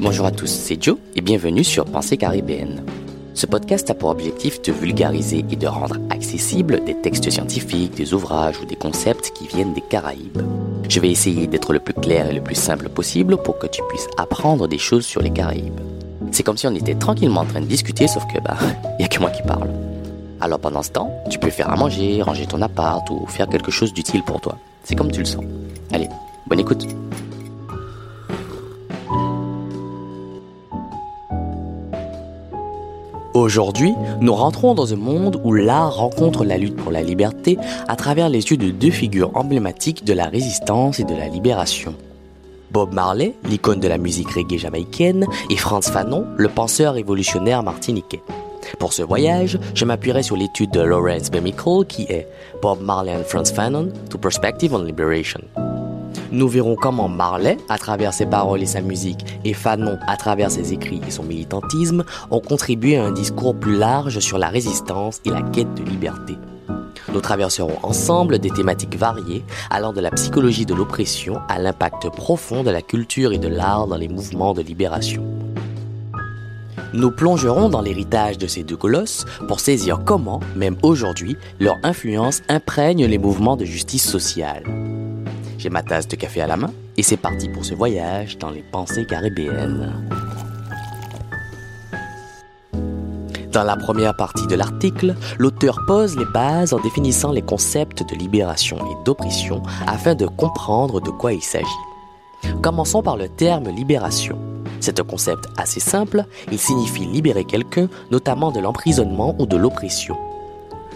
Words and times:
Bonjour 0.00 0.26
à 0.26 0.30
tous, 0.30 0.46
c'est 0.46 0.80
Joe 0.80 0.96
et 1.16 1.20
bienvenue 1.20 1.64
sur 1.64 1.84
Pensée 1.84 2.16
caribéenne. 2.16 2.84
Ce 3.34 3.46
podcast 3.46 3.90
a 3.90 3.94
pour 3.94 4.10
objectif 4.10 4.62
de 4.62 4.70
vulgariser 4.70 5.44
et 5.50 5.56
de 5.56 5.66
rendre 5.66 5.96
accessibles 6.10 6.84
des 6.84 6.94
textes 6.94 7.28
scientifiques, 7.28 7.96
des 7.96 8.14
ouvrages 8.14 8.60
ou 8.60 8.64
des 8.64 8.76
concepts 8.76 9.32
qui 9.32 9.48
viennent 9.48 9.74
des 9.74 9.80
Caraïbes. 9.80 10.40
Je 10.88 11.00
vais 11.00 11.10
essayer 11.10 11.48
d'être 11.48 11.72
le 11.72 11.80
plus 11.80 11.94
clair 11.94 12.30
et 12.30 12.32
le 12.32 12.40
plus 12.40 12.54
simple 12.54 12.88
possible 12.88 13.38
pour 13.38 13.58
que 13.58 13.66
tu 13.66 13.82
puisses 13.88 14.06
apprendre 14.16 14.68
des 14.68 14.78
choses 14.78 15.04
sur 15.04 15.20
les 15.20 15.30
Caraïbes. 15.30 15.80
C'est 16.30 16.44
comme 16.44 16.56
si 16.56 16.68
on 16.68 16.74
était 16.76 16.94
tranquillement 16.94 17.40
en 17.40 17.46
train 17.46 17.60
de 17.60 17.66
discuter, 17.66 18.06
sauf 18.06 18.22
que 18.32 18.40
bah, 18.40 18.56
y 19.00 19.04
a 19.04 19.08
que 19.08 19.18
moi 19.18 19.30
qui 19.30 19.42
parle. 19.42 19.70
Alors 20.40 20.60
pendant 20.60 20.84
ce 20.84 20.92
temps, 20.92 21.12
tu 21.28 21.40
peux 21.40 21.50
faire 21.50 21.70
à 21.70 21.76
manger, 21.76 22.22
ranger 22.22 22.46
ton 22.46 22.62
appart 22.62 23.10
ou 23.10 23.26
faire 23.26 23.48
quelque 23.48 23.72
chose 23.72 23.92
d'utile 23.92 24.22
pour 24.22 24.40
toi. 24.40 24.58
C'est 24.84 24.94
comme 24.94 25.10
tu 25.10 25.18
le 25.18 25.26
sens. 25.26 25.44
Allez, 25.90 26.08
bonne 26.46 26.60
écoute. 26.60 26.86
Aujourd'hui, 33.48 33.94
nous 34.20 34.34
rentrons 34.34 34.74
dans 34.74 34.92
un 34.92 34.98
monde 34.98 35.40
où 35.42 35.54
l'art 35.54 35.96
rencontre 35.96 36.44
la 36.44 36.58
lutte 36.58 36.76
pour 36.76 36.92
la 36.92 37.00
liberté 37.00 37.56
à 37.88 37.96
travers 37.96 38.28
les 38.28 38.50
yeux 38.50 38.58
de 38.58 38.68
deux 38.68 38.90
figures 38.90 39.30
emblématiques 39.34 40.04
de 40.04 40.12
la 40.12 40.26
résistance 40.26 41.00
et 41.00 41.04
de 41.04 41.14
la 41.14 41.28
libération. 41.28 41.94
Bob 42.72 42.92
Marley, 42.92 43.32
l'icône 43.48 43.80
de 43.80 43.88
la 43.88 43.96
musique 43.96 44.32
reggae 44.32 44.58
jamaïcaine, 44.58 45.24
et 45.48 45.56
Franz 45.56 45.90
Fanon, 45.90 46.26
le 46.36 46.50
penseur 46.50 46.92
révolutionnaire 46.92 47.62
martiniquais. 47.62 48.20
Pour 48.78 48.92
ce 48.92 49.00
voyage, 49.02 49.58
je 49.72 49.86
m'appuierai 49.86 50.22
sur 50.22 50.36
l'étude 50.36 50.72
de 50.72 50.82
Lawrence 50.82 51.30
Bemichael 51.30 51.86
qui 51.86 52.02
est 52.02 52.28
Bob 52.60 52.82
Marley 52.82 53.14
and 53.16 53.24
Franz 53.24 53.50
Fanon 53.50 53.88
to 54.10 54.18
Perspective 54.18 54.74
on 54.74 54.82
Liberation. 54.82 55.40
Nous 56.30 56.48
verrons 56.48 56.76
comment 56.76 57.08
Marley, 57.08 57.56
à 57.68 57.78
travers 57.78 58.12
ses 58.12 58.26
paroles 58.26 58.62
et 58.62 58.66
sa 58.66 58.80
musique, 58.80 59.24
et 59.44 59.54
Fanon, 59.54 59.98
à 60.06 60.16
travers 60.16 60.50
ses 60.50 60.72
écrits 60.72 61.00
et 61.06 61.10
son 61.10 61.22
militantisme, 61.22 62.04
ont 62.30 62.40
contribué 62.40 62.96
à 62.96 63.04
un 63.04 63.12
discours 63.12 63.54
plus 63.54 63.76
large 63.76 64.18
sur 64.20 64.38
la 64.38 64.48
résistance 64.48 65.20
et 65.24 65.30
la 65.30 65.42
quête 65.42 65.74
de 65.74 65.82
liberté. 65.82 66.36
Nous 67.12 67.20
traverserons 67.20 67.78
ensemble 67.82 68.38
des 68.38 68.50
thématiques 68.50 68.96
variées, 68.96 69.42
allant 69.70 69.92
de 69.92 70.00
la 70.00 70.10
psychologie 70.10 70.66
de 70.66 70.74
l'oppression 70.74 71.40
à 71.48 71.58
l'impact 71.58 72.10
profond 72.10 72.62
de 72.62 72.70
la 72.70 72.82
culture 72.82 73.32
et 73.32 73.38
de 73.38 73.48
l'art 73.48 73.86
dans 73.86 73.96
les 73.96 74.08
mouvements 74.08 74.52
de 74.52 74.60
libération. 74.60 75.24
Nous 76.94 77.10
plongerons 77.10 77.68
dans 77.68 77.82
l'héritage 77.82 78.38
de 78.38 78.46
ces 78.46 78.62
deux 78.62 78.76
colosses 78.76 79.26
pour 79.46 79.60
saisir 79.60 80.00
comment, 80.04 80.40
même 80.56 80.76
aujourd'hui, 80.82 81.36
leur 81.60 81.76
influence 81.82 82.42
imprègne 82.48 83.04
les 83.04 83.18
mouvements 83.18 83.56
de 83.56 83.64
justice 83.64 84.08
sociale. 84.08 84.62
J'ai 85.58 85.70
ma 85.70 85.82
tasse 85.82 86.06
de 86.06 86.14
café 86.14 86.40
à 86.40 86.46
la 86.46 86.56
main 86.56 86.70
et 86.96 87.02
c'est 87.02 87.16
parti 87.16 87.48
pour 87.48 87.64
ce 87.64 87.74
voyage 87.74 88.38
dans 88.38 88.50
les 88.50 88.62
pensées 88.62 89.04
caribéennes. 89.04 89.92
Dans 93.52 93.64
la 93.64 93.76
première 93.76 94.14
partie 94.14 94.46
de 94.46 94.54
l'article, 94.54 95.16
l'auteur 95.36 95.80
pose 95.84 96.16
les 96.16 96.26
bases 96.26 96.72
en 96.72 96.78
définissant 96.78 97.32
les 97.32 97.42
concepts 97.42 98.08
de 98.08 98.14
libération 98.14 98.76
et 98.78 99.04
d'oppression 99.04 99.62
afin 99.88 100.14
de 100.14 100.26
comprendre 100.26 101.00
de 101.00 101.10
quoi 101.10 101.32
il 101.32 101.42
s'agit. 101.42 101.66
Commençons 102.62 103.02
par 103.02 103.16
le 103.16 103.28
terme 103.28 103.68
libération. 103.68 104.38
C'est 104.78 105.00
un 105.00 105.04
concept 105.04 105.46
assez 105.56 105.80
simple, 105.80 106.24
il 106.52 106.58
signifie 106.60 107.04
libérer 107.04 107.44
quelqu'un, 107.44 107.88
notamment 108.12 108.52
de 108.52 108.60
l'emprisonnement 108.60 109.34
ou 109.40 109.46
de 109.46 109.56
l'oppression. 109.56 110.16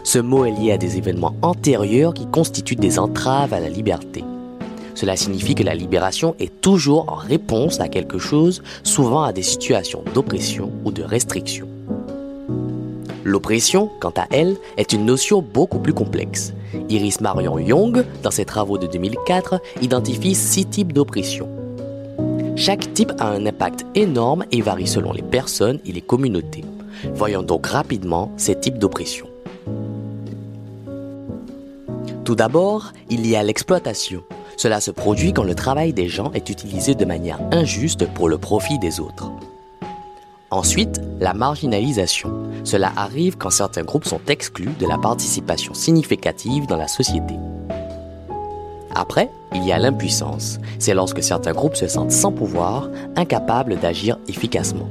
Ce 0.04 0.20
mot 0.20 0.44
est 0.44 0.52
lié 0.52 0.70
à 0.70 0.78
des 0.78 0.98
événements 0.98 1.34
antérieurs 1.42 2.14
qui 2.14 2.28
constituent 2.28 2.76
des 2.76 3.00
entraves 3.00 3.52
à 3.52 3.58
la 3.58 3.68
liberté. 3.68 4.24
Cela 4.94 5.16
signifie 5.16 5.54
que 5.54 5.62
la 5.62 5.74
libération 5.74 6.34
est 6.38 6.60
toujours 6.60 7.12
en 7.12 7.16
réponse 7.16 7.80
à 7.80 7.88
quelque 7.88 8.18
chose, 8.18 8.62
souvent 8.82 9.22
à 9.22 9.32
des 9.32 9.42
situations 9.42 10.04
d'oppression 10.14 10.70
ou 10.84 10.92
de 10.92 11.02
restriction. 11.02 11.68
L'oppression, 13.24 13.88
quant 14.00 14.12
à 14.16 14.26
elle, 14.30 14.56
est 14.76 14.92
une 14.92 15.04
notion 15.04 15.42
beaucoup 15.42 15.78
plus 15.78 15.94
complexe. 15.94 16.52
Iris 16.88 17.20
Marion 17.20 17.58
Young, 17.58 18.04
dans 18.22 18.30
ses 18.30 18.44
travaux 18.44 18.78
de 18.78 18.86
2004, 18.86 19.60
identifie 19.80 20.34
six 20.34 20.66
types 20.66 20.92
d'oppression. 20.92 21.48
Chaque 22.56 22.92
type 22.92 23.12
a 23.18 23.28
un 23.28 23.46
impact 23.46 23.86
énorme 23.94 24.44
et 24.50 24.60
varie 24.60 24.86
selon 24.86 25.12
les 25.12 25.22
personnes 25.22 25.78
et 25.86 25.92
les 25.92 26.00
communautés. 26.00 26.64
Voyons 27.14 27.42
donc 27.42 27.66
rapidement 27.66 28.32
ces 28.36 28.58
types 28.58 28.78
d'oppression. 28.78 29.26
Tout 32.24 32.34
d'abord, 32.34 32.92
il 33.10 33.26
y 33.26 33.36
a 33.36 33.42
l'exploitation. 33.42 34.22
Cela 34.62 34.80
se 34.80 34.92
produit 34.92 35.32
quand 35.32 35.42
le 35.42 35.56
travail 35.56 35.92
des 35.92 36.06
gens 36.06 36.30
est 36.34 36.48
utilisé 36.48 36.94
de 36.94 37.04
manière 37.04 37.40
injuste 37.50 38.06
pour 38.06 38.28
le 38.28 38.38
profit 38.38 38.78
des 38.78 39.00
autres. 39.00 39.28
Ensuite, 40.52 41.00
la 41.18 41.34
marginalisation. 41.34 42.30
Cela 42.62 42.92
arrive 42.94 43.36
quand 43.36 43.50
certains 43.50 43.82
groupes 43.82 44.04
sont 44.04 44.20
exclus 44.28 44.70
de 44.78 44.86
la 44.86 44.98
participation 44.98 45.74
significative 45.74 46.68
dans 46.68 46.76
la 46.76 46.86
société. 46.86 47.34
Après, 48.94 49.30
il 49.52 49.66
y 49.66 49.72
a 49.72 49.80
l'impuissance. 49.80 50.60
C'est 50.78 50.94
lorsque 50.94 51.24
certains 51.24 51.54
groupes 51.54 51.74
se 51.74 51.88
sentent 51.88 52.12
sans 52.12 52.30
pouvoir, 52.30 52.88
incapables 53.16 53.80
d'agir 53.80 54.16
efficacement. 54.28 54.88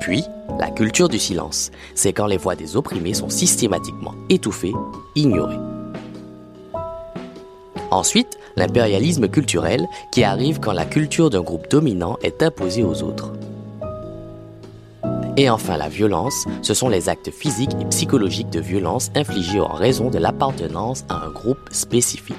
Puis, 0.00 0.24
la 0.58 0.70
culture 0.70 1.10
du 1.10 1.18
silence. 1.18 1.70
C'est 1.94 2.14
quand 2.14 2.26
les 2.26 2.38
voix 2.38 2.56
des 2.56 2.76
opprimés 2.76 3.12
sont 3.12 3.28
systématiquement 3.28 4.14
étouffées, 4.30 4.72
ignorées. 5.16 5.71
Ensuite, 7.92 8.38
l'impérialisme 8.56 9.28
culturel 9.28 9.86
qui 10.12 10.24
arrive 10.24 10.60
quand 10.60 10.72
la 10.72 10.86
culture 10.86 11.28
d'un 11.28 11.42
groupe 11.42 11.70
dominant 11.70 12.16
est 12.22 12.42
imposée 12.42 12.82
aux 12.82 13.02
autres. 13.02 13.32
Et 15.36 15.50
enfin, 15.50 15.76
la 15.76 15.90
violence, 15.90 16.46
ce 16.62 16.72
sont 16.72 16.88
les 16.88 17.10
actes 17.10 17.30
physiques 17.30 17.76
et 17.80 17.84
psychologiques 17.84 18.50
de 18.50 18.60
violence 18.60 19.10
infligés 19.14 19.60
en 19.60 19.74
raison 19.74 20.08
de 20.08 20.18
l'appartenance 20.18 21.04
à 21.10 21.16
un 21.16 21.30
groupe 21.30 21.68
spécifique. 21.70 22.36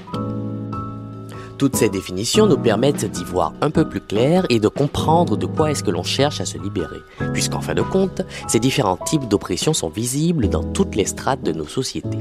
Toutes 1.63 1.78
ces 1.78 1.88
définitions 1.88 2.46
nous 2.46 2.57
permettent 2.57 3.09
d'y 3.09 3.24
voir 3.24 3.53
un 3.62 3.72
peu 3.72 3.88
plus 3.88 4.01
clair 4.01 4.46
et 4.50 4.59
de 4.59 4.68
comprendre 4.68 5.38
de 5.38 5.46
quoi 5.46 5.72
est-ce 5.72 5.81
que 5.81 5.91
l'on 5.91 6.03
cherche 6.03 6.41
à 6.41 6.46
se 6.46 6.57
libérer, 6.57 7.00
puisqu'en 7.31 7.62
fin 7.62 7.74
de 7.74 7.81
compte, 7.81 8.22
ces 8.50 8.59
différents 8.59 8.97
types 8.97 9.29
d'oppression 9.29 9.73
sont 9.73 9.88
visibles 9.88 10.50
dans 10.50 10.66
toutes 10.66 10.94
les 10.94 11.06
strates 11.06 11.41
de 11.41 11.53
nos 11.53 11.66
sociétés. 11.66 12.19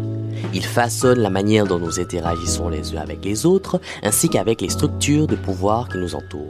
Ils 0.55 0.65
façonnent 0.65 1.19
la 1.19 1.29
manière 1.29 1.67
dont 1.67 1.81
nous 1.81 1.99
interagissons 1.99 2.69
les 2.69 2.95
uns 2.95 3.01
avec 3.01 3.25
les 3.25 3.45
autres, 3.45 3.81
ainsi 4.05 4.29
qu'avec 4.29 4.61
les 4.61 4.69
structures 4.69 5.27
de 5.27 5.35
pouvoir 5.35 5.89
qui 5.89 5.99
nous 5.99 6.15
entourent. 6.15 6.47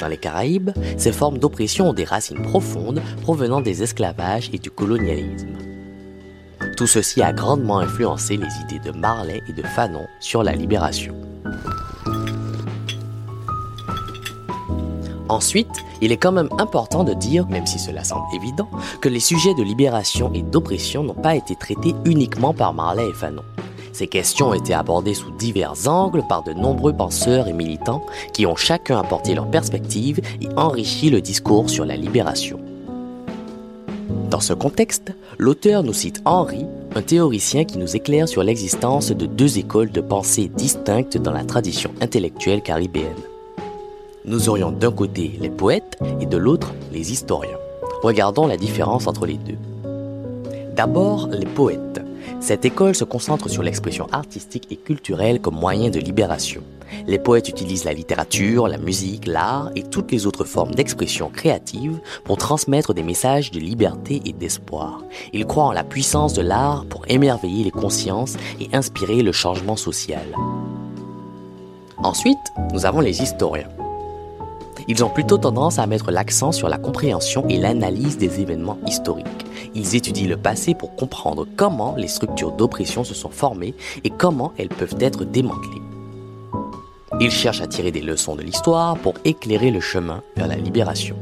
Dans 0.00 0.08
les 0.08 0.18
Caraïbes, 0.18 0.70
ces 0.96 1.12
formes 1.12 1.38
d'oppression 1.38 1.90
ont 1.90 1.94
des 1.94 2.02
racines 2.02 2.42
profondes 2.42 3.02
provenant 3.22 3.60
des 3.60 3.84
esclavages 3.84 4.50
et 4.52 4.58
du 4.58 4.72
colonialisme. 4.72 5.46
Tout 6.76 6.88
ceci 6.88 7.22
a 7.22 7.32
grandement 7.32 7.78
influencé 7.78 8.36
les 8.36 8.48
idées 8.64 8.84
de 8.84 8.90
Marley 8.90 9.42
et 9.48 9.52
de 9.52 9.62
Fanon 9.62 10.08
sur 10.18 10.42
la 10.42 10.54
libération. 10.54 11.14
Ensuite, 15.28 15.84
il 16.00 16.12
est 16.12 16.16
quand 16.16 16.32
même 16.32 16.48
important 16.58 17.02
de 17.02 17.12
dire, 17.12 17.46
même 17.48 17.66
si 17.66 17.78
cela 17.78 18.04
semble 18.04 18.26
évident, 18.34 18.68
que 19.00 19.08
les 19.08 19.20
sujets 19.20 19.54
de 19.54 19.62
libération 19.62 20.30
et 20.34 20.42
d'oppression 20.42 21.02
n'ont 21.02 21.14
pas 21.14 21.34
été 21.34 21.56
traités 21.56 21.94
uniquement 22.04 22.54
par 22.54 22.74
Marley 22.74 23.08
et 23.08 23.14
Fanon. 23.14 23.42
Ces 23.92 24.06
questions 24.06 24.50
ont 24.50 24.54
été 24.54 24.74
abordées 24.74 25.14
sous 25.14 25.30
divers 25.30 25.88
angles 25.88 26.22
par 26.28 26.44
de 26.44 26.52
nombreux 26.52 26.92
penseurs 26.92 27.48
et 27.48 27.54
militants 27.54 28.04
qui 28.34 28.44
ont 28.44 28.54
chacun 28.54 28.98
apporté 28.98 29.34
leur 29.34 29.50
perspective 29.50 30.20
et 30.42 30.48
enrichi 30.56 31.08
le 31.08 31.22
discours 31.22 31.70
sur 31.70 31.86
la 31.86 31.96
libération. 31.96 32.60
Dans 34.30 34.40
ce 34.40 34.52
contexte, 34.52 35.12
l'auteur 35.38 35.82
nous 35.82 35.94
cite 35.94 36.20
Henry, 36.24 36.66
un 36.94 37.02
théoricien 37.02 37.64
qui 37.64 37.78
nous 37.78 37.96
éclaire 37.96 38.28
sur 38.28 38.42
l'existence 38.42 39.10
de 39.12 39.26
deux 39.26 39.58
écoles 39.58 39.90
de 39.90 40.00
pensée 40.02 40.50
distinctes 40.54 41.16
dans 41.16 41.32
la 41.32 41.44
tradition 41.44 41.90
intellectuelle 42.00 42.62
caribéenne. 42.62 43.14
Nous 44.28 44.48
aurions 44.48 44.72
d'un 44.72 44.90
côté 44.90 45.38
les 45.40 45.50
poètes 45.50 45.96
et 46.20 46.26
de 46.26 46.36
l'autre 46.36 46.74
les 46.92 47.12
historiens. 47.12 47.58
Regardons 48.02 48.48
la 48.48 48.56
différence 48.56 49.06
entre 49.06 49.24
les 49.24 49.38
deux. 49.38 49.58
D'abord, 50.74 51.28
les 51.28 51.46
poètes. 51.46 52.00
Cette 52.40 52.64
école 52.64 52.96
se 52.96 53.04
concentre 53.04 53.48
sur 53.48 53.62
l'expression 53.62 54.08
artistique 54.10 54.66
et 54.72 54.76
culturelle 54.76 55.40
comme 55.40 55.54
moyen 55.54 55.90
de 55.90 56.00
libération. 56.00 56.62
Les 57.06 57.20
poètes 57.20 57.48
utilisent 57.48 57.84
la 57.84 57.92
littérature, 57.92 58.66
la 58.66 58.78
musique, 58.78 59.28
l'art 59.28 59.70
et 59.76 59.84
toutes 59.84 60.10
les 60.10 60.26
autres 60.26 60.44
formes 60.44 60.74
d'expression 60.74 61.30
créative 61.30 62.00
pour 62.24 62.36
transmettre 62.36 62.94
des 62.94 63.04
messages 63.04 63.52
de 63.52 63.60
liberté 63.60 64.22
et 64.24 64.32
d'espoir. 64.32 65.02
Ils 65.34 65.46
croient 65.46 65.66
en 65.66 65.72
la 65.72 65.84
puissance 65.84 66.32
de 66.32 66.42
l'art 66.42 66.84
pour 66.86 67.04
émerveiller 67.06 67.62
les 67.62 67.70
consciences 67.70 68.36
et 68.60 68.68
inspirer 68.72 69.22
le 69.22 69.30
changement 69.30 69.76
social. 69.76 70.26
Ensuite, 71.98 72.36
nous 72.72 72.86
avons 72.86 73.00
les 73.00 73.22
historiens. 73.22 73.68
Ils 74.88 75.04
ont 75.04 75.08
plutôt 75.08 75.38
tendance 75.38 75.78
à 75.78 75.86
mettre 75.86 76.10
l'accent 76.10 76.52
sur 76.52 76.68
la 76.68 76.78
compréhension 76.78 77.44
et 77.48 77.58
l'analyse 77.58 78.18
des 78.18 78.40
événements 78.40 78.78
historiques. 78.86 79.26
Ils 79.74 79.96
étudient 79.96 80.28
le 80.28 80.36
passé 80.36 80.74
pour 80.74 80.94
comprendre 80.94 81.46
comment 81.56 81.94
les 81.96 82.08
structures 82.08 82.52
d'oppression 82.52 83.02
se 83.02 83.14
sont 83.14 83.30
formées 83.30 83.74
et 84.04 84.10
comment 84.10 84.52
elles 84.58 84.68
peuvent 84.68 84.96
être 85.00 85.24
démantelées. 85.24 85.82
Ils 87.20 87.30
cherchent 87.30 87.62
à 87.62 87.66
tirer 87.66 87.90
des 87.90 88.02
leçons 88.02 88.36
de 88.36 88.42
l'histoire 88.42 88.96
pour 88.98 89.14
éclairer 89.24 89.70
le 89.70 89.80
chemin 89.80 90.22
vers 90.36 90.46
la 90.46 90.56
libération. 90.56 91.16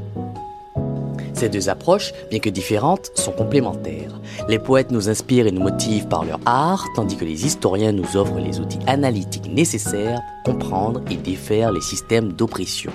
Ces 1.44 1.50
deux 1.50 1.68
approches, 1.68 2.14
bien 2.30 2.38
que 2.38 2.48
différentes, 2.48 3.10
sont 3.16 3.30
complémentaires. 3.30 4.18
Les 4.48 4.58
poètes 4.58 4.90
nous 4.90 5.10
inspirent 5.10 5.46
et 5.46 5.52
nous 5.52 5.60
motivent 5.60 6.08
par 6.08 6.24
leur 6.24 6.40
art, 6.46 6.86
tandis 6.96 7.18
que 7.18 7.26
les 7.26 7.44
historiens 7.44 7.92
nous 7.92 8.16
offrent 8.16 8.38
les 8.38 8.60
outils 8.60 8.78
analytiques 8.86 9.52
nécessaires 9.52 10.22
pour 10.42 10.54
comprendre 10.54 11.02
et 11.10 11.16
défaire 11.16 11.70
les 11.70 11.82
systèmes 11.82 12.32
d'oppression. 12.32 12.92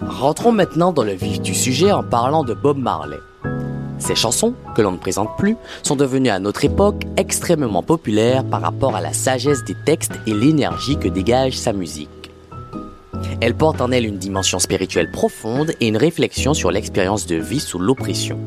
Rentrons 0.00 0.52
maintenant 0.52 0.94
dans 0.94 1.04
le 1.04 1.12
vif 1.12 1.42
du 1.42 1.54
sujet 1.54 1.92
en 1.92 2.02
parlant 2.02 2.42
de 2.42 2.54
Bob 2.54 2.78
Marley. 2.78 3.18
Ces 3.98 4.14
chansons, 4.14 4.54
que 4.74 4.80
l'on 4.80 4.92
ne 4.92 4.96
présente 4.96 5.36
plus, 5.36 5.58
sont 5.82 5.96
devenues 5.96 6.30
à 6.30 6.38
notre 6.38 6.64
époque 6.64 7.02
extrêmement 7.18 7.82
populaires 7.82 8.42
par 8.42 8.62
rapport 8.62 8.96
à 8.96 9.02
la 9.02 9.12
sagesse 9.12 9.64
des 9.64 9.76
textes 9.84 10.18
et 10.26 10.32
l'énergie 10.32 10.96
que 10.96 11.08
dégage 11.08 11.58
sa 11.58 11.74
musique. 11.74 12.21
Elle 13.44 13.56
porte 13.56 13.80
en 13.80 13.90
elle 13.90 14.06
une 14.06 14.18
dimension 14.18 14.60
spirituelle 14.60 15.10
profonde 15.10 15.72
et 15.80 15.88
une 15.88 15.96
réflexion 15.96 16.54
sur 16.54 16.70
l'expérience 16.70 17.26
de 17.26 17.34
vie 17.34 17.58
sous 17.58 17.80
l'oppression. 17.80 18.38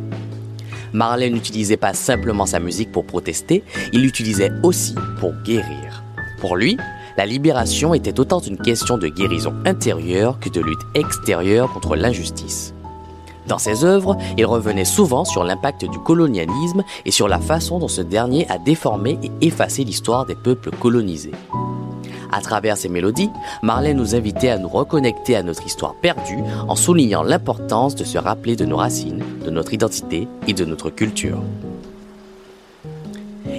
Marley 0.94 1.30
n'utilisait 1.30 1.75
pas 1.75 1.94
simplement 1.94 2.45
sa 2.45 2.59
musique 2.62 2.94
pour 2.94 3.06
protester, 3.06 3.62
il 3.92 4.03
l'utilisait 4.03 4.53
aussi 4.63 4.95
pour 5.19 5.33
guérir. 5.44 6.01
Pour 6.39 6.56
lui, 6.56 6.77
la 7.18 7.25
libération 7.25 7.94
était 7.94 8.21
autant 8.21 8.39
une 8.39 8.57
question 8.57 8.97
de 8.97 9.09
guérison 9.09 9.53
intérieure 9.65 10.39
que 10.39 10.47
de 10.47 10.62
lutte 10.62 10.80
extérieure 10.94 11.74
contre 11.74 11.97
l'injustice. 11.97 12.74
Dans 13.47 13.59
ses 13.59 13.83
œuvres, 13.83 14.15
il 14.38 14.45
revenait 14.45 14.86
souvent 14.86 15.25
sur 15.25 15.44
l'impact 15.44 15.83
du 15.83 16.00
colonialisme 16.00 16.86
et 17.03 17.12
sur 17.12 17.27
la 17.27 17.42
façon 17.42 17.80
dont 17.80 17.89
ce 17.89 18.01
dernier 18.01 18.50
a 18.50 18.59
déformé 18.59 19.19
et 19.21 19.45
effacé 19.45 19.83
l'histoire 19.83 20.25
des 20.25 20.36
peuples 20.36 20.71
colonisés. 20.71 21.33
À 22.35 22.41
travers 22.41 22.75
ces 22.75 22.89
mélodies, 22.89 23.29
Marley 23.63 23.93
nous 23.93 24.13
invitait 24.13 24.49
à 24.49 24.57
nous 24.57 24.67
reconnecter 24.67 25.37
à 25.37 25.43
notre 25.43 25.65
histoire 25.65 25.95
perdue 25.95 26.43
en 26.67 26.75
soulignant 26.75 27.23
l'importance 27.23 27.95
de 27.95 28.03
se 28.03 28.17
rappeler 28.17 28.57
de 28.57 28.65
nos 28.65 28.75
racines, 28.75 29.23
de 29.45 29.49
notre 29.49 29.73
identité 29.73 30.27
et 30.45 30.51
de 30.51 30.65
notre 30.65 30.89
culture. 30.89 31.41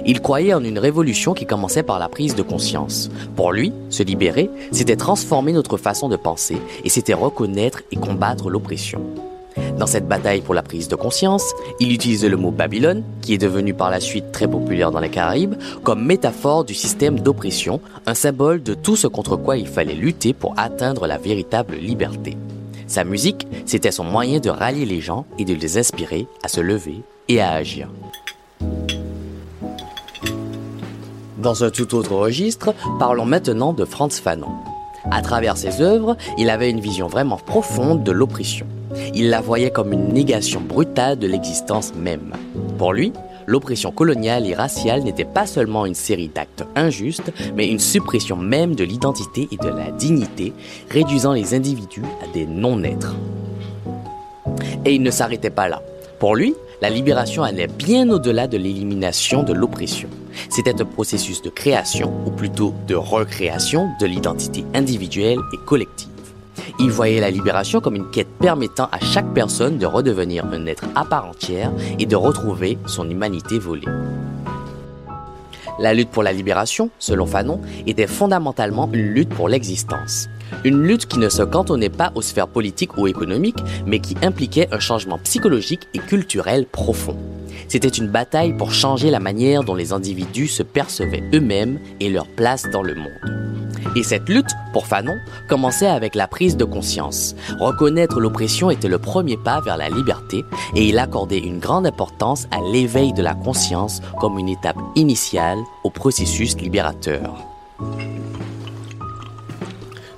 Il 0.05 0.21
croyait 0.21 0.53
en 0.53 0.63
une 0.63 0.77
révolution 0.77 1.33
qui 1.33 1.47
commençait 1.47 1.81
par 1.81 1.97
la 1.97 2.07
prise 2.07 2.35
de 2.35 2.43
conscience. 2.43 3.09
Pour 3.35 3.51
lui, 3.51 3.73
se 3.89 4.03
libérer, 4.03 4.51
c'était 4.71 4.95
transformer 4.95 5.53
notre 5.53 5.77
façon 5.77 6.07
de 6.07 6.15
penser 6.15 6.57
et 6.83 6.89
c'était 6.89 7.15
reconnaître 7.15 7.81
et 7.91 7.95
combattre 7.95 8.51
l'oppression. 8.51 9.01
Dans 9.77 9.85
cette 9.85 10.07
bataille 10.07 10.41
pour 10.41 10.55
la 10.55 10.63
prise 10.63 10.87
de 10.87 10.95
conscience, 10.95 11.53
il 11.79 11.91
utilisait 11.91 12.29
le 12.29 12.37
mot 12.37 12.49
Babylone, 12.49 13.03
qui 13.21 13.35
est 13.35 13.37
devenu 13.37 13.75
par 13.75 13.91
la 13.91 13.99
suite 13.99 14.31
très 14.31 14.47
populaire 14.47 14.89
dans 14.89 14.99
les 14.99 15.09
Caraïbes, 15.09 15.53
comme 15.83 16.03
métaphore 16.03 16.63
du 16.63 16.73
système 16.73 17.19
d'oppression, 17.19 17.79
un 18.07 18.15
symbole 18.15 18.63
de 18.63 18.73
tout 18.73 18.95
ce 18.95 19.05
contre 19.05 19.35
quoi 19.35 19.55
il 19.55 19.67
fallait 19.67 19.93
lutter 19.93 20.33
pour 20.33 20.55
atteindre 20.57 21.05
la 21.05 21.19
véritable 21.19 21.75
liberté. 21.75 22.35
Sa 22.87 23.03
musique, 23.03 23.47
c'était 23.65 23.91
son 23.91 24.03
moyen 24.03 24.39
de 24.39 24.49
rallier 24.49 24.85
les 24.85 25.01
gens 25.01 25.25
et 25.37 25.45
de 25.45 25.53
les 25.53 25.77
inspirer 25.77 26.25
à 26.43 26.47
se 26.47 26.61
lever 26.61 27.03
et 27.27 27.39
à 27.39 27.51
agir. 27.51 27.89
Dans 31.37 31.63
un 31.63 31.69
tout 31.69 31.93
autre 31.93 32.15
registre, 32.15 32.73
parlons 32.97 33.25
maintenant 33.25 33.73
de 33.73 33.85
Franz 33.85 34.19
Fanon. 34.19 34.49
À 35.11 35.21
travers 35.21 35.55
ses 35.55 35.81
œuvres, 35.81 36.17
il 36.39 36.49
avait 36.49 36.71
une 36.71 36.79
vision 36.79 37.07
vraiment 37.07 37.37
profonde 37.37 38.03
de 38.03 38.11
l'oppression. 38.11 38.65
Il 39.13 39.29
la 39.29 39.41
voyait 39.41 39.71
comme 39.71 39.93
une 39.93 40.09
négation 40.09 40.61
brutale 40.61 41.17
de 41.17 41.27
l'existence 41.27 41.93
même. 41.95 42.33
Pour 42.77 42.93
lui, 42.93 43.13
l'oppression 43.47 43.91
coloniale 43.91 44.45
et 44.45 44.53
raciale 44.53 45.03
n'était 45.03 45.25
pas 45.25 45.45
seulement 45.45 45.85
une 45.85 45.95
série 45.95 46.29
d'actes 46.29 46.65
injustes, 46.75 47.31
mais 47.55 47.67
une 47.67 47.79
suppression 47.79 48.35
même 48.35 48.75
de 48.75 48.83
l'identité 48.83 49.47
et 49.51 49.57
de 49.57 49.69
la 49.69 49.91
dignité, 49.91 50.53
réduisant 50.89 51.33
les 51.33 51.53
individus 51.53 52.03
à 52.23 52.31
des 52.33 52.45
non-êtres. 52.45 53.15
Et 54.85 54.93
il 54.93 55.01
ne 55.01 55.11
s'arrêtait 55.11 55.49
pas 55.49 55.67
là. 55.67 55.81
Pour 56.19 56.35
lui, 56.35 56.55
la 56.81 56.89
libération 56.89 57.43
allait 57.43 57.67
bien 57.67 58.09
au-delà 58.09 58.47
de 58.47 58.57
l'élimination 58.57 59.43
de 59.43 59.53
l'oppression. 59.53 60.09
C'était 60.49 60.79
un 60.81 60.85
processus 60.85 61.41
de 61.41 61.49
création, 61.49 62.13
ou 62.25 62.31
plutôt 62.31 62.73
de 62.87 62.95
recréation, 62.95 63.89
de 63.99 64.05
l'identité 64.05 64.63
individuelle 64.73 65.39
et 65.53 65.65
collective. 65.65 66.09
Il 66.79 66.91
voyait 66.91 67.19
la 67.19 67.31
libération 67.31 67.81
comme 67.81 67.95
une 67.95 68.11
quête 68.11 68.27
permettant 68.39 68.87
à 68.91 68.99
chaque 68.99 69.33
personne 69.33 69.79
de 69.79 69.87
redevenir 69.87 70.45
un 70.45 70.67
être 70.67 70.85
à 70.95 71.05
part 71.05 71.25
entière 71.25 71.71
et 71.97 72.05
de 72.05 72.15
retrouver 72.15 72.77
son 72.85 73.09
humanité 73.09 73.57
volée. 73.57 73.87
La 75.79 75.93
lutte 75.93 76.09
pour 76.09 76.23
la 76.23 76.33
libération, 76.33 76.89
selon 76.99 77.25
Fanon, 77.25 77.61
était 77.87 78.07
fondamentalement 78.07 78.89
une 78.93 79.09
lutte 79.09 79.29
pour 79.29 79.49
l'existence. 79.49 80.27
Une 80.63 80.81
lutte 80.83 81.07
qui 81.07 81.19
ne 81.19 81.29
se 81.29 81.43
cantonnait 81.43 81.89
pas 81.89 82.11
aux 82.15 82.21
sphères 82.21 82.47
politiques 82.47 82.97
ou 82.97 83.07
économiques, 83.07 83.63
mais 83.85 83.99
qui 83.99 84.15
impliquait 84.21 84.69
un 84.71 84.79
changement 84.79 85.19
psychologique 85.19 85.87
et 85.93 85.99
culturel 85.99 86.65
profond. 86.65 87.17
C'était 87.67 87.87
une 87.87 88.07
bataille 88.07 88.55
pour 88.55 88.71
changer 88.71 89.11
la 89.11 89.19
manière 89.19 89.63
dont 89.63 89.75
les 89.75 89.93
individus 89.93 90.47
se 90.47 90.63
percevaient 90.63 91.23
eux-mêmes 91.33 91.79
et 91.99 92.09
leur 92.09 92.27
place 92.27 92.69
dans 92.71 92.83
le 92.83 92.95
monde. 92.95 93.66
Et 93.97 94.03
cette 94.03 94.29
lutte, 94.29 94.55
pour 94.73 94.85
Fanon, 94.85 95.17
commençait 95.49 95.87
avec 95.87 96.13
la 96.13 96.27
prise 96.27 96.55
de 96.55 96.65
conscience. 96.65 97.33
Reconnaître 97.59 98.19
l'oppression 98.19 98.69
était 98.69 98.87
le 98.87 98.99
premier 98.99 99.37
pas 99.37 99.59
vers 99.59 99.75
la 99.75 99.89
liberté 99.89 100.45
et 100.75 100.87
il 100.87 100.99
accordait 100.99 101.39
une 101.39 101.57
grande 101.57 101.87
importance 101.87 102.45
à 102.51 102.59
l'éveil 102.61 103.11
de 103.11 103.23
la 103.23 103.33
conscience 103.33 104.01
comme 104.19 104.37
une 104.37 104.49
étape 104.49 104.77
initiale 104.95 105.57
au 105.83 105.89
processus 105.89 106.55
libérateur. 106.57 107.37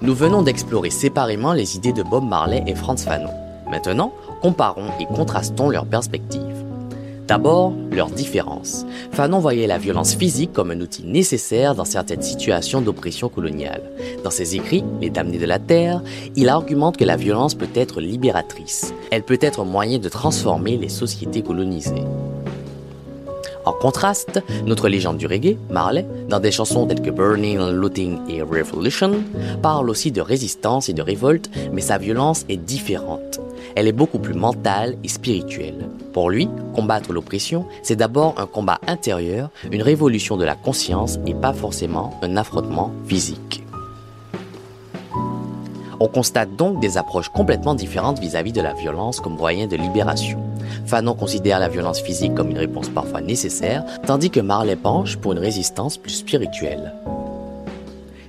Nous 0.02 0.14
venons 0.14 0.42
d'explorer 0.42 0.90
séparément 0.90 1.54
les 1.54 1.78
idées 1.78 1.94
de 1.94 2.04
Bob 2.04 2.28
Marley 2.28 2.66
et 2.68 2.76
Franz 2.76 3.06
Fanon. 3.06 3.32
Maintenant, 3.72 4.12
comparons 4.42 4.92
et 5.00 5.06
contrastons 5.06 5.70
leurs 5.70 5.86
perspectives. 5.86 6.49
D'abord, 7.30 7.74
leurs 7.92 8.10
différences. 8.10 8.88
Fanon 9.12 9.38
voyait 9.38 9.68
la 9.68 9.78
violence 9.78 10.16
physique 10.16 10.52
comme 10.52 10.72
un 10.72 10.82
outil 10.82 11.04
nécessaire 11.04 11.76
dans 11.76 11.86
certaines 11.86 12.24
situations 12.24 12.82
d'oppression 12.82 13.30
coloniale. 13.30 13.84
Dans 14.24 14.32
ses 14.32 14.56
écrits, 14.56 14.84
Les 15.00 15.12
damnés 15.12 15.38
de 15.38 15.46
la 15.46 15.60
terre, 15.60 16.02
il 16.36 16.50
argumente 16.50 16.98
que 16.98 17.06
la 17.06 17.18
violence 17.18 17.54
peut 17.54 17.70
être 17.76 18.02
libératrice. 18.02 18.96
Elle 19.12 19.22
peut 19.22 19.38
être 19.42 19.64
moyen 19.64 20.00
de 20.00 20.10
transformer 20.10 20.78
les 20.78 20.90
sociétés 20.90 21.44
colonisées. 21.44 22.04
En 23.64 23.74
contraste, 23.74 24.42
notre 24.66 24.90
légende 24.90 25.18
du 25.18 25.28
reggae, 25.28 25.58
Marley, 25.70 26.08
dans 26.30 26.40
des 26.40 26.52
chansons 26.52 26.88
telles 26.88 27.04
que 27.04 27.12
Burning, 27.12 27.60
Looting 27.60 28.18
et 28.28 28.42
Revolution, 28.42 29.22
parle 29.62 29.92
aussi 29.92 30.12
de 30.12 30.22
résistance 30.22 30.90
et 30.90 30.94
de 30.94 31.04
révolte, 31.04 31.52
mais 31.72 31.82
sa 31.82 32.00
violence 32.00 32.46
est 32.50 32.58
différente. 32.58 33.40
Elle 33.76 33.88
est 33.88 33.94
beaucoup 33.94 34.20
plus 34.20 34.34
mentale 34.34 34.98
et 35.04 35.08
spirituelle. 35.08 35.90
Pour 36.14 36.30
lui, 36.30 36.50
combattre 36.74 37.14
l'oppression, 37.14 37.66
c'est 37.84 37.96
d'abord 37.96 38.36
un 38.38 38.46
combat 38.46 38.80
intérieur, 38.88 39.50
une 39.72 39.82
révolution 39.82 40.38
de 40.38 40.46
la 40.46 40.56
conscience 40.56 41.20
et 41.26 41.34
pas 41.34 41.54
forcément 41.54 42.20
un 42.22 42.38
affrontement 42.38 42.92
physique. 43.06 43.64
On 46.02 46.08
constate 46.08 46.56
donc 46.56 46.80
des 46.80 46.98
approches 46.98 47.30
complètement 47.30 47.76
différentes 47.76 48.20
vis-à-vis 48.20 48.54
de 48.54 48.62
la 48.62 48.74
violence 48.74 49.20
comme 49.20 49.36
moyen 49.36 49.68
de 49.68 49.76
libération. 49.76 50.40
Fanon 50.86 51.14
considère 51.14 51.60
la 51.60 51.68
violence 51.68 52.00
physique 52.00 52.36
comme 52.36 52.52
une 52.52 52.58
réponse 52.58 52.90
parfois 52.90 53.22
nécessaire, 53.22 53.84
tandis 54.06 54.30
que 54.30 54.40
Marley 54.40 54.78
penche 54.78 55.18
pour 55.18 55.34
une 55.34 55.40
résistance 55.40 55.98
plus 55.98 56.14
spirituelle. 56.14 56.94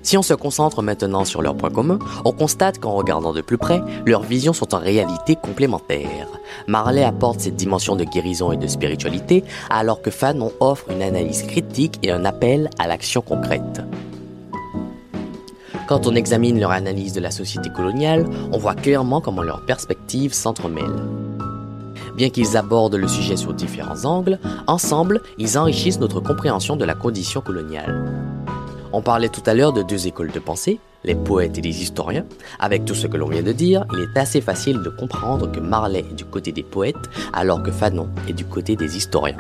Si 0.03 0.17
on 0.17 0.23
se 0.23 0.35
concentre 0.35 0.83
maintenant 0.83 1.25
sur 1.25 1.43
leurs 1.43 1.57
points 1.57 1.71
communs, 1.71 1.99
on 2.25 2.33
constate 2.33 2.79
qu'en 2.79 2.95
regardant 2.95 3.33
de 3.33 3.43
plus 3.43 3.59
près, 3.59 3.83
leurs 4.07 4.23
visions 4.23 4.53
sont 4.53 4.75
en 4.75 4.79
réalité 4.79 5.37
complémentaires. 5.37 6.29
Marley 6.67 7.05
apporte 7.05 7.41
cette 7.41 7.57
dimension 7.57 7.97
de 7.97 8.05
guérison 8.05 8.51
et 8.51 8.57
de 8.57 8.67
spiritualité, 8.67 9.45
alors 9.69 10.01
que 10.01 10.11
Fanon 10.11 10.53
offre 10.61 10.91
une 10.91 11.03
analyse 11.03 11.43
critique 11.43 11.99
et 12.03 12.11
un 12.11 12.25
appel 12.25 12.71
à 12.79 12.89
l'action 12.89 13.21
concrète. 13.21 13.83
Quand 15.87 16.07
on 16.07 16.15
examine 16.15 16.59
leur 16.59 16.71
analyse 16.71 17.13
de 17.13 17.21
la 17.21 17.31
société 17.31 17.69
coloniale, 17.69 18.25
on 18.53 18.59
voit 18.59 18.77
clairement 18.77 19.21
comment 19.21 19.43
leurs 19.43 19.67
perspectives 19.67 20.33
s'entremêlent. 20.33 21.05
Bien 22.17 22.31
qu'ils 22.31 22.57
abordent 22.57 22.95
le 22.95 23.09
sujet 23.09 23.37
sous 23.37 23.53
différents 23.53 24.05
angles, 24.05 24.39
ensemble, 24.67 25.21
ils 25.37 25.59
enrichissent 25.59 26.01
notre 26.01 26.21
compréhension 26.21 26.77
de 26.77 26.85
la 26.85 26.95
condition 26.95 27.41
coloniale. 27.41 28.30
On 28.93 29.03
parlait 29.03 29.29
tout 29.29 29.43
à 29.47 29.55
l'heure 29.55 29.73
de 29.73 29.83
deux 29.83 30.09
écoles 30.09 30.33
de 30.33 30.41
pensée, 30.41 30.81
les 31.05 31.15
poètes 31.15 31.57
et 31.59 31.61
les 31.61 31.83
historiens. 31.83 32.25
Avec 32.59 32.85
tout 32.85 32.95
ce 32.95 33.07
que 33.07 33.17
l'on 33.17 33.29
vient 33.29 33.43
de 33.43 33.53
dire, 33.53 33.87
il 33.93 34.01
est 34.01 34.19
assez 34.19 34.41
facile 34.41 34.83
de 34.83 34.91
comprendre 34.91 35.51
que 35.51 35.61
Marley 35.61 36.05
est 36.11 36.15
du 36.15 36.25
côté 36.25 36.51
des 36.51 36.65
poètes 36.65 36.97
alors 37.33 37.63
que 37.63 37.71
Fanon 37.71 38.09
est 38.29 38.33
du 38.33 38.45
côté 38.45 38.75
des 38.75 38.97
historiens. 38.97 39.39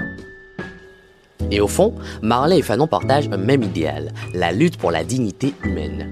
Et 1.50 1.61
au 1.61 1.66
fond, 1.66 1.95
Marley 2.23 2.59
et 2.59 2.62
Fanon 2.62 2.87
partagent 2.87 3.28
un 3.33 3.38
même 3.38 3.64
idéal, 3.64 4.12
la 4.35 4.52
lutte 4.52 4.76
pour 4.76 4.92
la 4.92 5.02
dignité 5.02 5.52
humaine. 5.64 6.09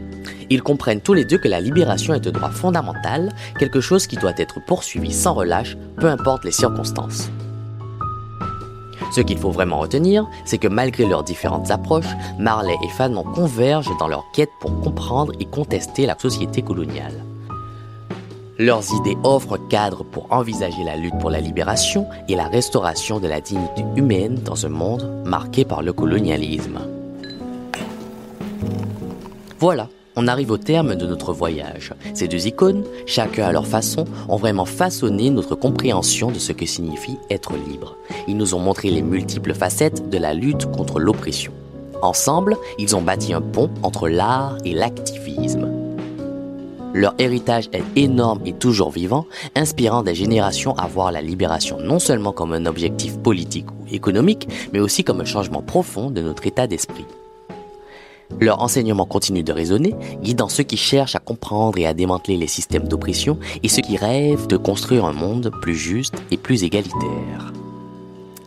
Ils 0.50 0.62
comprennent 0.62 1.00
tous 1.00 1.14
les 1.14 1.24
deux 1.24 1.38
que 1.38 1.48
la 1.48 1.60
libération 1.60 2.14
est 2.14 2.26
un 2.26 2.32
droit 2.32 2.50
fondamental, 2.50 3.32
quelque 3.58 3.80
chose 3.80 4.08
qui 4.08 4.16
doit 4.16 4.32
être 4.36 4.58
poursuivi 4.66 5.12
sans 5.12 5.34
relâche, 5.34 5.76
peu 5.96 6.08
importe 6.08 6.44
les 6.44 6.50
circonstances. 6.50 7.30
Ce 9.10 9.20
qu'il 9.20 9.38
faut 9.38 9.50
vraiment 9.50 9.78
retenir, 9.78 10.28
c'est 10.44 10.58
que 10.58 10.68
malgré 10.68 11.06
leurs 11.06 11.24
différentes 11.24 11.70
approches, 11.70 12.14
Marley 12.38 12.76
et 12.84 12.88
Fanon 12.90 13.24
convergent 13.24 13.96
dans 13.98 14.08
leur 14.08 14.24
quête 14.32 14.50
pour 14.60 14.80
comprendre 14.80 15.32
et 15.40 15.44
contester 15.44 16.06
la 16.06 16.18
société 16.18 16.62
coloniale. 16.62 17.24
Leurs 18.58 18.92
idées 18.92 19.16
offrent 19.22 19.56
cadre 19.68 20.02
pour 20.02 20.26
envisager 20.30 20.82
la 20.82 20.96
lutte 20.96 21.16
pour 21.20 21.30
la 21.30 21.40
libération 21.40 22.06
et 22.28 22.34
la 22.34 22.48
restauration 22.48 23.20
de 23.20 23.28
la 23.28 23.40
dignité 23.40 23.84
humaine 23.94 24.34
dans 24.44 24.66
un 24.66 24.70
monde 24.70 25.22
marqué 25.24 25.64
par 25.64 25.80
le 25.80 25.92
colonialisme. 25.92 26.80
Voilà, 29.60 29.88
on 30.18 30.26
arrive 30.26 30.50
au 30.50 30.58
terme 30.58 30.96
de 30.96 31.06
notre 31.06 31.32
voyage. 31.32 31.94
Ces 32.12 32.26
deux 32.26 32.48
icônes, 32.48 32.82
chacun 33.06 33.46
à 33.46 33.52
leur 33.52 33.68
façon, 33.68 34.04
ont 34.28 34.36
vraiment 34.36 34.64
façonné 34.64 35.30
notre 35.30 35.54
compréhension 35.54 36.32
de 36.32 36.40
ce 36.40 36.50
que 36.50 36.66
signifie 36.66 37.18
être 37.30 37.52
libre. 37.68 37.96
Ils 38.26 38.36
nous 38.36 38.56
ont 38.56 38.58
montré 38.58 38.90
les 38.90 39.00
multiples 39.00 39.54
facettes 39.54 40.10
de 40.10 40.18
la 40.18 40.34
lutte 40.34 40.66
contre 40.72 40.98
l'oppression. 40.98 41.52
Ensemble, 42.02 42.56
ils 42.78 42.96
ont 42.96 43.00
bâti 43.00 43.32
un 43.32 43.40
pont 43.40 43.70
entre 43.84 44.08
l'art 44.08 44.58
et 44.64 44.74
l'activisme. 44.74 45.68
Leur 46.94 47.14
héritage 47.18 47.68
est 47.72 47.84
énorme 47.94 48.40
et 48.44 48.54
toujours 48.54 48.90
vivant, 48.90 49.24
inspirant 49.54 50.02
des 50.02 50.16
générations 50.16 50.76
à 50.78 50.88
voir 50.88 51.12
la 51.12 51.22
libération 51.22 51.78
non 51.78 52.00
seulement 52.00 52.32
comme 52.32 52.54
un 52.54 52.66
objectif 52.66 53.16
politique 53.18 53.70
ou 53.70 53.94
économique, 53.94 54.48
mais 54.72 54.80
aussi 54.80 55.04
comme 55.04 55.20
un 55.20 55.24
changement 55.24 55.62
profond 55.62 56.10
de 56.10 56.22
notre 56.22 56.44
état 56.48 56.66
d'esprit. 56.66 57.06
Leur 58.40 58.62
enseignement 58.62 59.06
continue 59.06 59.42
de 59.42 59.52
résonner, 59.52 59.94
guidant 60.22 60.48
ceux 60.48 60.62
qui 60.62 60.76
cherchent 60.76 61.16
à 61.16 61.20
comprendre 61.20 61.78
et 61.78 61.86
à 61.86 61.94
démanteler 61.94 62.36
les 62.36 62.46
systèmes 62.46 62.86
d'oppression 62.86 63.38
et 63.62 63.68
ceux 63.68 63.82
qui 63.82 63.96
rêvent 63.96 64.46
de 64.46 64.56
construire 64.56 65.04
un 65.04 65.12
monde 65.12 65.50
plus 65.62 65.74
juste 65.74 66.14
et 66.30 66.36
plus 66.36 66.62
égalitaire. 66.64 67.52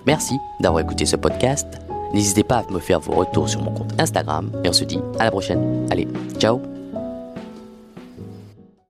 Merci 0.05 0.35
d'avoir 0.59 0.83
écouté 0.83 1.05
ce 1.05 1.15
podcast. 1.15 1.67
N'hésitez 2.13 2.43
pas 2.43 2.65
à 2.67 2.71
me 2.71 2.79
faire 2.79 3.00
vos 3.00 3.13
retours 3.13 3.50
sur 3.50 3.61
mon 3.61 3.71
compte 3.71 3.93
Instagram 4.00 4.51
et 4.63 4.69
on 4.69 4.73
se 4.73 4.83
dit 4.83 5.00
à 5.19 5.25
la 5.25 5.31
prochaine. 5.31 5.88
Allez, 5.89 6.07
ciao 6.38 6.61